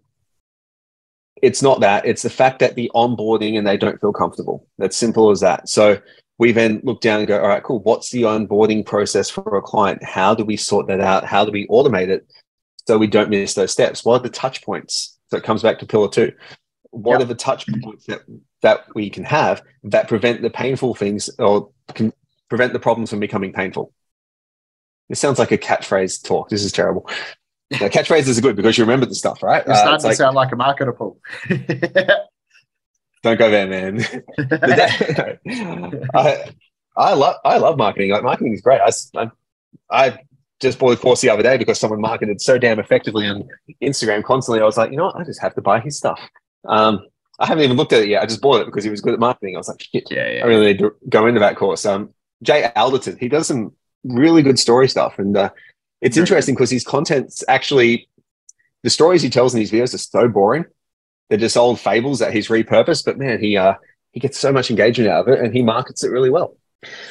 [1.41, 2.05] it's not that.
[2.05, 4.67] It's the fact that the onboarding and they don't feel comfortable.
[4.77, 5.69] That's simple as that.
[5.69, 5.99] So
[6.39, 7.79] we then look down and go, all right, cool.
[7.79, 10.03] What's the onboarding process for a client?
[10.03, 11.25] How do we sort that out?
[11.25, 12.27] How do we automate it
[12.87, 14.05] so we don't miss those steps?
[14.05, 15.17] What are the touch points?
[15.29, 16.31] So it comes back to pillar two.
[16.91, 17.21] What yep.
[17.21, 18.21] are the touch points that,
[18.61, 22.13] that we can have that prevent the painful things or can
[22.49, 23.91] prevent the problems from becoming painful?
[25.09, 26.49] This sounds like a catchphrase talk.
[26.49, 27.09] This is terrible.
[27.71, 29.65] Now, catchphrases are good because you remember the stuff, right?
[29.65, 31.19] You're starting uh, to like, sound like a marketer, Paul.
[33.27, 33.99] don't go there, man.
[36.13, 36.51] I,
[36.95, 38.11] I love I love marketing.
[38.11, 38.81] Like marketing is great.
[38.81, 39.31] I, I,
[39.89, 40.19] I
[40.59, 43.47] just bought a course the other day because someone marketed so damn effectively on
[43.81, 44.61] Instagram constantly.
[44.61, 45.15] I was like, you know what?
[45.15, 46.19] I just have to buy his stuff.
[46.67, 47.05] Um,
[47.39, 48.23] I haven't even looked at it yet.
[48.23, 49.55] I just bought it because he was good at marketing.
[49.55, 50.43] I was like, shit, yeah, yeah.
[50.43, 51.85] I really need to go into that course.
[51.85, 55.51] Um, Jay Alderton, he does some really good story stuff, and uh,
[56.01, 58.09] it's interesting because his content's actually
[58.83, 60.65] the stories he tells in his videos are so boring.
[61.29, 63.05] They're just old fables that he's repurposed.
[63.05, 63.75] But man, he uh,
[64.11, 66.57] he gets so much engagement out of it, and he markets it really well.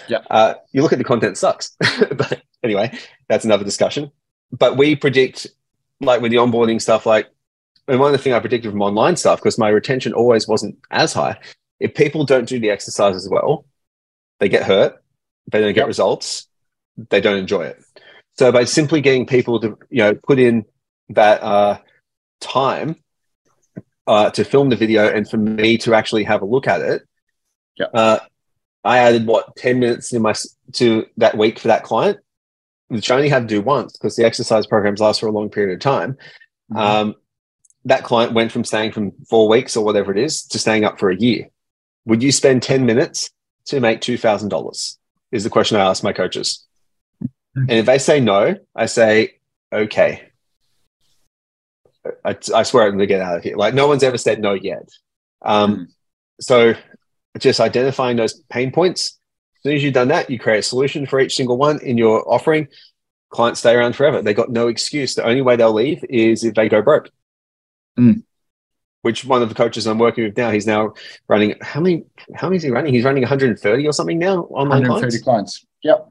[0.09, 0.19] Yeah.
[0.31, 1.77] Uh, you look at the content sucks,
[2.11, 2.97] but anyway,
[3.29, 4.11] that's another discussion.
[4.53, 5.47] But we predict,
[6.01, 7.29] like with the onboarding stuff, like,
[7.89, 10.79] and one of the things I predicted from online stuff, because my retention always wasn't
[10.91, 11.39] as high.
[11.79, 13.67] If people don't do the exercises well,
[14.41, 15.03] they get hurt,
[15.51, 15.87] they don't get yep.
[15.89, 16.49] results,
[17.11, 17.83] they don't enjoy it.
[18.39, 20.65] So by simply getting people to, you know, put in
[21.11, 21.79] that uh,
[22.41, 22.97] time
[24.07, 27.03] uh, to film the video and for me to actually have a look at it,
[27.93, 28.19] uh,
[28.85, 30.35] I added what ten minutes in my
[30.75, 32.19] to that week for that client,
[32.89, 35.51] which I only had to do once because the exercise programs last for a long
[35.51, 36.13] period of time.
[36.73, 36.79] Mm-hmm.
[36.79, 37.15] Um,
[37.85, 40.99] that client went from staying from four weeks or whatever it is to staying up
[40.99, 41.49] for a year.
[42.05, 43.31] Would you spend ten minutes
[43.67, 44.99] to make two thousand dollars?
[45.33, 46.65] Is the question I ask my coaches.
[47.23, 47.61] Mm-hmm.
[47.63, 49.39] And if they say no, I say
[49.73, 50.31] okay.
[52.25, 53.57] I, I swear I'm going to get out of here.
[53.57, 54.89] Like no one's ever said no yet.
[55.43, 55.87] Um, mm.
[56.41, 56.75] So
[57.39, 59.19] just identifying those pain points.
[59.57, 61.99] As soon as you've done that, you create a solution for each single one in
[61.99, 62.69] your offering.
[63.31, 64.23] Clients stay around forever.
[64.23, 65.15] They got no excuse.
[65.15, 67.11] The only way they'll leave is if they go broke.
[67.99, 68.23] Mm.
[69.03, 70.95] Which one of the coaches I'm working with now, he's now
[71.29, 72.93] running how many how many is he running?
[72.93, 75.23] He's running 130 or something now online 130 clients.
[75.23, 75.67] clients.
[75.83, 76.09] Yep.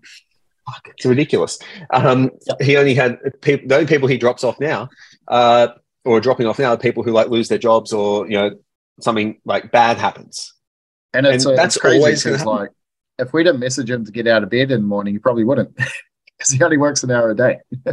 [0.66, 1.60] Fuck, it's ridiculous.
[1.92, 2.62] Um, yep.
[2.62, 4.90] He only had people, the only people he drops off now,
[5.28, 5.70] uh,
[6.06, 8.52] or dropping off now, are people who like lose their jobs or you know
[9.00, 10.54] something like bad happens.
[11.13, 12.70] And it's, and uh, that's crazy always because like
[13.18, 15.44] if we didn't message him to get out of bed in the morning, he probably
[15.44, 15.76] wouldn't
[16.38, 17.60] because he only works an hour a day.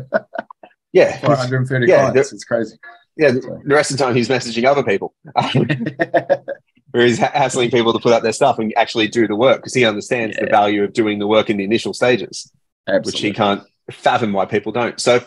[0.93, 2.33] yeah, 130 yeah, clients.
[2.33, 2.77] It's crazy.
[3.17, 3.61] Yeah, so.
[3.65, 5.15] the rest of the time he's messaging other people.
[5.37, 5.67] Um,
[6.93, 9.75] where he's hassling people to put up their stuff and actually do the work because
[9.75, 10.45] he understands yeah.
[10.45, 12.53] the value of doing the work in the initial stages,
[12.87, 13.09] Absolutely.
[13.09, 15.01] which he can't fathom why people don't.
[15.01, 15.21] So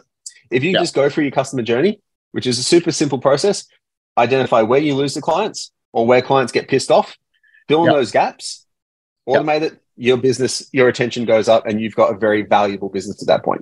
[0.51, 1.99] if you just go through your customer journey,
[2.35, 3.65] which is a super simple process,
[4.17, 7.17] identify where you lose the clients or where clients get pissed off,
[7.69, 7.95] fill in yep.
[7.95, 8.65] those gaps,
[9.25, 9.71] automate yep.
[9.71, 13.27] it, your business, your attention goes up, and you've got a very valuable business at
[13.27, 13.61] that point.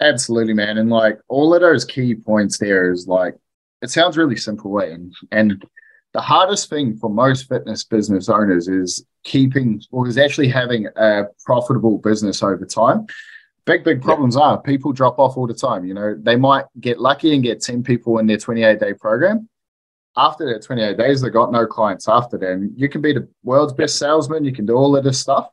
[0.00, 0.78] Absolutely, man.
[0.78, 3.34] And like all of those key points there is like
[3.82, 5.60] it sounds really simple, and and
[6.14, 11.24] the hardest thing for most fitness business owners is keeping or is actually having a
[11.44, 13.08] profitable business over time.
[13.68, 14.42] Big, big problems yeah.
[14.42, 15.84] are people drop off all the time.
[15.84, 19.48] You know, they might get lucky and get 10 people in their 28 day program,
[20.18, 22.50] after that 28 days, they got no clients after that.
[22.50, 25.48] And you can be the world's best salesman, you can do all of this stuff.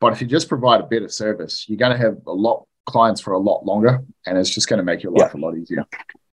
[0.00, 3.20] But if you just provide a better service, you're going to have a lot clients
[3.20, 5.40] for a lot longer, and it's just going to make your life yeah.
[5.40, 5.84] a lot easier.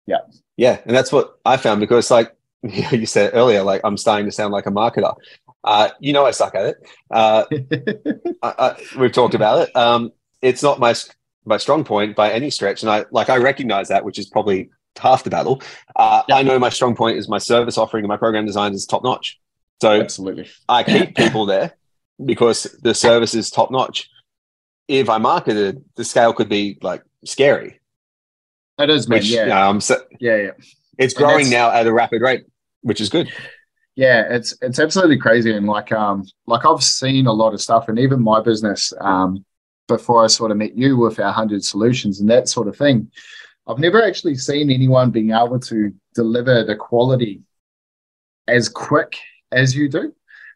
[0.07, 0.17] Yeah,
[0.57, 4.31] yeah, and that's what I found because, like you said earlier, like I'm starting to
[4.31, 5.15] sound like a marketer.
[5.63, 6.77] Uh, you know, I suck at it.
[7.11, 7.45] Uh,
[8.41, 9.75] I, I, we've talked about it.
[9.75, 10.93] Um, it's not my
[11.45, 14.69] my strong point by any stretch, and I like I recognize that, which is probably
[14.97, 15.61] half the battle.
[15.95, 18.85] Uh, I know my strong point is my service offering and my program design is
[18.85, 19.39] top notch.
[19.81, 21.73] So absolutely, I keep people there
[22.23, 24.09] because the service is top notch.
[24.87, 27.79] If I marketed, the scale could be like scary.
[28.77, 29.19] It is, man.
[29.19, 29.77] Which, yeah.
[29.79, 30.51] So yeah, yeah.
[30.97, 32.45] It's growing now at a rapid rate,
[32.81, 33.31] which is good.
[33.95, 37.89] Yeah, it's it's absolutely crazy, and like um like I've seen a lot of stuff,
[37.89, 39.45] and even my business um
[39.87, 43.11] before I sort of met you with our hundred solutions and that sort of thing
[43.67, 47.41] I've never actually seen anyone being able to deliver the quality
[48.47, 49.17] as quick
[49.51, 50.13] as you do,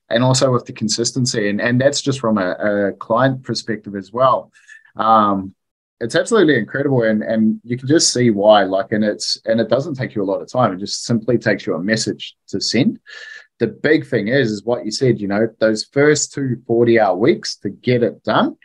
[0.10, 1.50] and also with the consistency.
[1.50, 2.52] And, and that's just from a,
[2.90, 4.52] a client perspective as well.
[4.96, 5.54] Um,
[6.02, 9.70] it's absolutely incredible and and you can just see why like and it's and it
[9.70, 12.60] doesn't take you a lot of time it just simply takes you a message to
[12.60, 13.00] send
[13.60, 17.16] the big thing is is what you said you know those first two 40 hour
[17.16, 18.58] weeks to get it done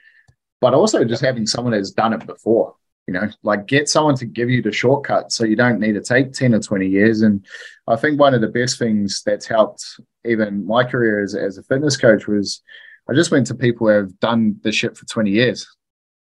[0.60, 2.74] but also just having someone that's done it before
[3.06, 6.00] you know like get someone to give you the shortcut so you don't need to
[6.00, 7.22] take 10 or 20 years.
[7.22, 7.44] And
[7.88, 9.84] i think one of the best things that's helped
[10.24, 12.62] even my career as, as a fitness coach was
[13.08, 15.66] i just went to people who have done the shit for 20 years.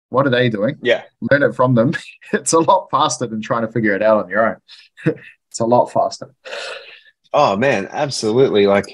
[0.10, 0.78] What are they doing?
[0.82, 1.04] Yeah.
[1.22, 1.94] Learn it from them.
[2.34, 5.16] It's a lot faster than trying to figure it out on your own.
[5.50, 6.34] It's a lot faster.
[7.34, 8.68] Oh man absolutely.
[8.68, 8.86] Like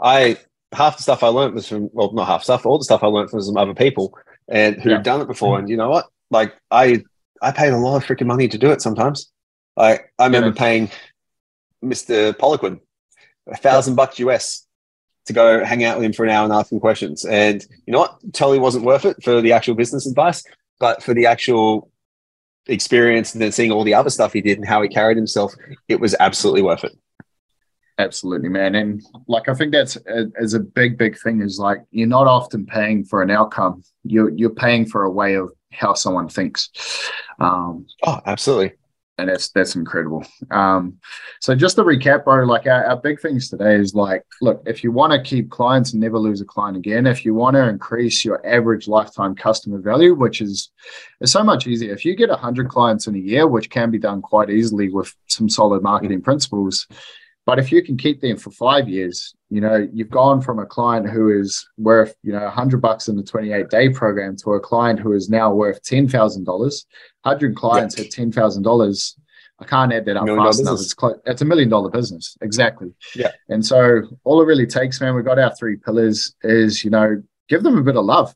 [0.00, 0.36] i
[0.72, 3.06] half the stuff i learned was from well not half stuff all the stuff i
[3.06, 4.12] learned from some other people
[4.48, 5.02] and who've yeah.
[5.02, 5.60] done it before mm-hmm.
[5.60, 7.02] and you know what like I
[7.42, 9.30] I paid a lot of freaking money to do it sometimes.
[9.76, 10.54] I, I remember yeah.
[10.54, 10.90] paying
[11.84, 12.32] Mr.
[12.32, 12.80] Poliquin
[13.46, 14.66] a thousand bucks US
[15.26, 17.24] to go hang out with him for an hour and ask him questions.
[17.24, 18.18] And you know what?
[18.32, 20.42] Totally wasn't worth it for the actual business advice,
[20.78, 21.90] but for the actual
[22.66, 25.54] experience and then seeing all the other stuff he did and how he carried himself,
[25.88, 26.96] it was absolutely worth it.
[27.98, 28.74] Absolutely, man.
[28.74, 31.40] And like I think that's a, is a big, big thing.
[31.40, 33.82] Is like you're not often paying for an outcome.
[34.04, 36.70] You're you're paying for a way of how someone thinks.
[37.38, 38.72] Um, oh, absolutely
[39.18, 40.24] and that's that's incredible.
[40.50, 40.98] Um,
[41.40, 44.84] so just to recap, bro, like our, our big things today is like, look, if
[44.84, 47.68] you want to keep clients and never lose a client again, if you want to
[47.68, 50.70] increase your average lifetime customer value, which is
[51.20, 51.92] is so much easier.
[51.92, 55.14] If you get hundred clients in a year, which can be done quite easily with
[55.26, 56.86] some solid marketing principles,
[57.46, 60.66] but if you can keep them for five years, you know, you've gone from a
[60.66, 64.60] client who is worth, you know, 100 bucks in the 28 day program to a
[64.60, 66.44] client who is now worth $10,000.
[66.44, 68.06] 100 clients yep.
[68.08, 69.18] at $10,000.
[69.58, 70.80] I can't add that up fast enough.
[70.80, 72.36] It's, close, it's a million dollar business.
[72.42, 72.92] Exactly.
[73.14, 73.30] Yeah.
[73.48, 77.22] And so all it really takes, man, we've got our three pillars is, you know,
[77.48, 78.34] give them a bit of love.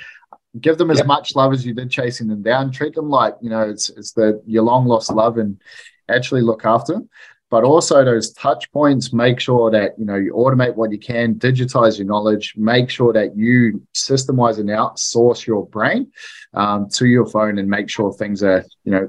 [0.60, 2.72] give them as much love as you did chasing them down.
[2.72, 5.60] Treat them like, you know, it's, it's the, your long lost love and
[6.08, 7.08] actually look after them
[7.50, 11.34] but also those touch points make sure that you know you automate what you can
[11.34, 16.10] digitize your knowledge make sure that you systemize and outsource your brain
[16.54, 19.08] um, to your phone and make sure things are you know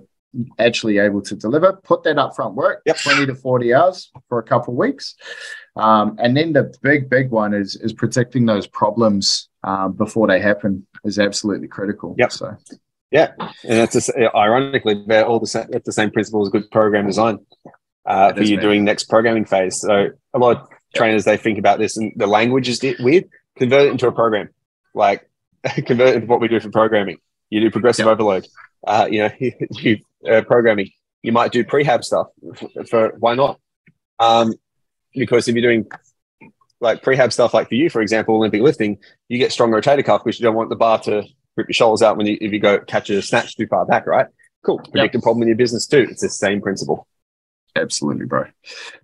[0.60, 1.74] actually able to deliver.
[1.84, 2.98] Put that upfront work yep.
[2.98, 5.16] 20 to 40 hours for a couple of weeks.
[5.76, 10.40] Um, and then the big big one is is protecting those problems um, before they
[10.40, 12.16] happen is absolutely critical.
[12.18, 12.32] Yep.
[12.32, 12.56] so.
[13.12, 13.32] Yeah.
[13.40, 17.08] And that's just, ironically they're all the same that's the same principle as good program
[17.08, 17.40] design
[18.06, 19.80] uh, for you doing next programming phase.
[19.80, 23.30] So a lot of trainers they think about this and the language is weird.
[23.58, 24.50] Convert it into a program,
[24.94, 25.30] like
[25.86, 27.18] convert it into what we do for programming.
[27.50, 28.14] You do progressive yep.
[28.14, 28.48] overload.
[28.86, 29.30] Uh, you know,
[29.72, 30.00] you,
[30.30, 30.90] uh, programming.
[31.22, 33.60] You might do prehab stuff for, for why not?
[34.20, 34.54] Um,
[35.14, 35.88] because if you're doing
[36.80, 38.98] like prehab stuff, like for you, for example, Olympic lifting,
[39.28, 41.24] you get strong rotator cuff because you don't want the bar to
[41.58, 44.08] rip your shoulders out when you if you go catch a snatch too far back,
[44.08, 44.28] right?
[44.64, 44.80] Cool.
[44.80, 45.22] Predict yep.
[45.22, 46.08] a problem in your business too.
[46.10, 47.08] It's the same principle.
[47.76, 48.46] Absolutely, bro.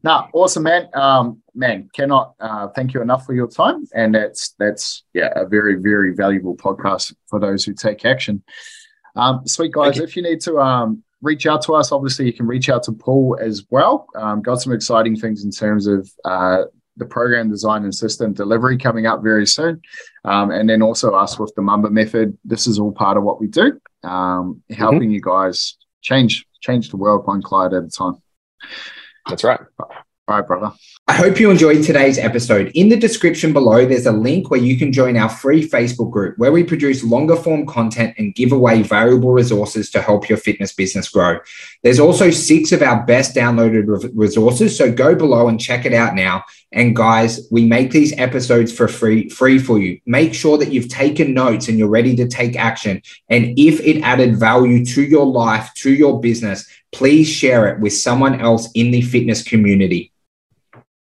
[0.04, 0.90] Now, awesome, man.
[0.94, 5.46] Um, man, cannot uh, thank you enough for your time, and that's that's yeah, a
[5.46, 8.44] very very valuable podcast for those who take action.
[9.16, 12.46] Um, sweet guys, if you need to um, reach out to us, obviously you can
[12.46, 14.08] reach out to Paul as well.
[14.16, 16.64] Um, got some exciting things in terms of uh,
[16.98, 19.82] the program design and system delivery coming up very soon,
[20.26, 22.38] um, and then also us with the Mamba method.
[22.44, 25.12] This is all part of what we do, um, helping mm-hmm.
[25.12, 28.22] you guys change change the world one client at a time.
[29.28, 29.60] That's right.
[30.30, 30.76] All right, brother.
[31.08, 32.72] I hope you enjoyed today's episode.
[32.76, 36.38] In the description below, there's a link where you can join our free Facebook group
[36.38, 40.74] where we produce longer form content and give away valuable resources to help your fitness
[40.74, 41.40] business grow.
[41.82, 44.78] There's also six of our best downloaded resources.
[44.78, 46.44] So go below and check it out now.
[46.74, 50.02] And guys, we make these episodes for free, free for you.
[50.06, 53.02] Make sure that you've taken notes and you're ready to take action.
[53.30, 57.94] And if it added value to your life, to your business, please share it with
[57.94, 60.12] someone else in the fitness community.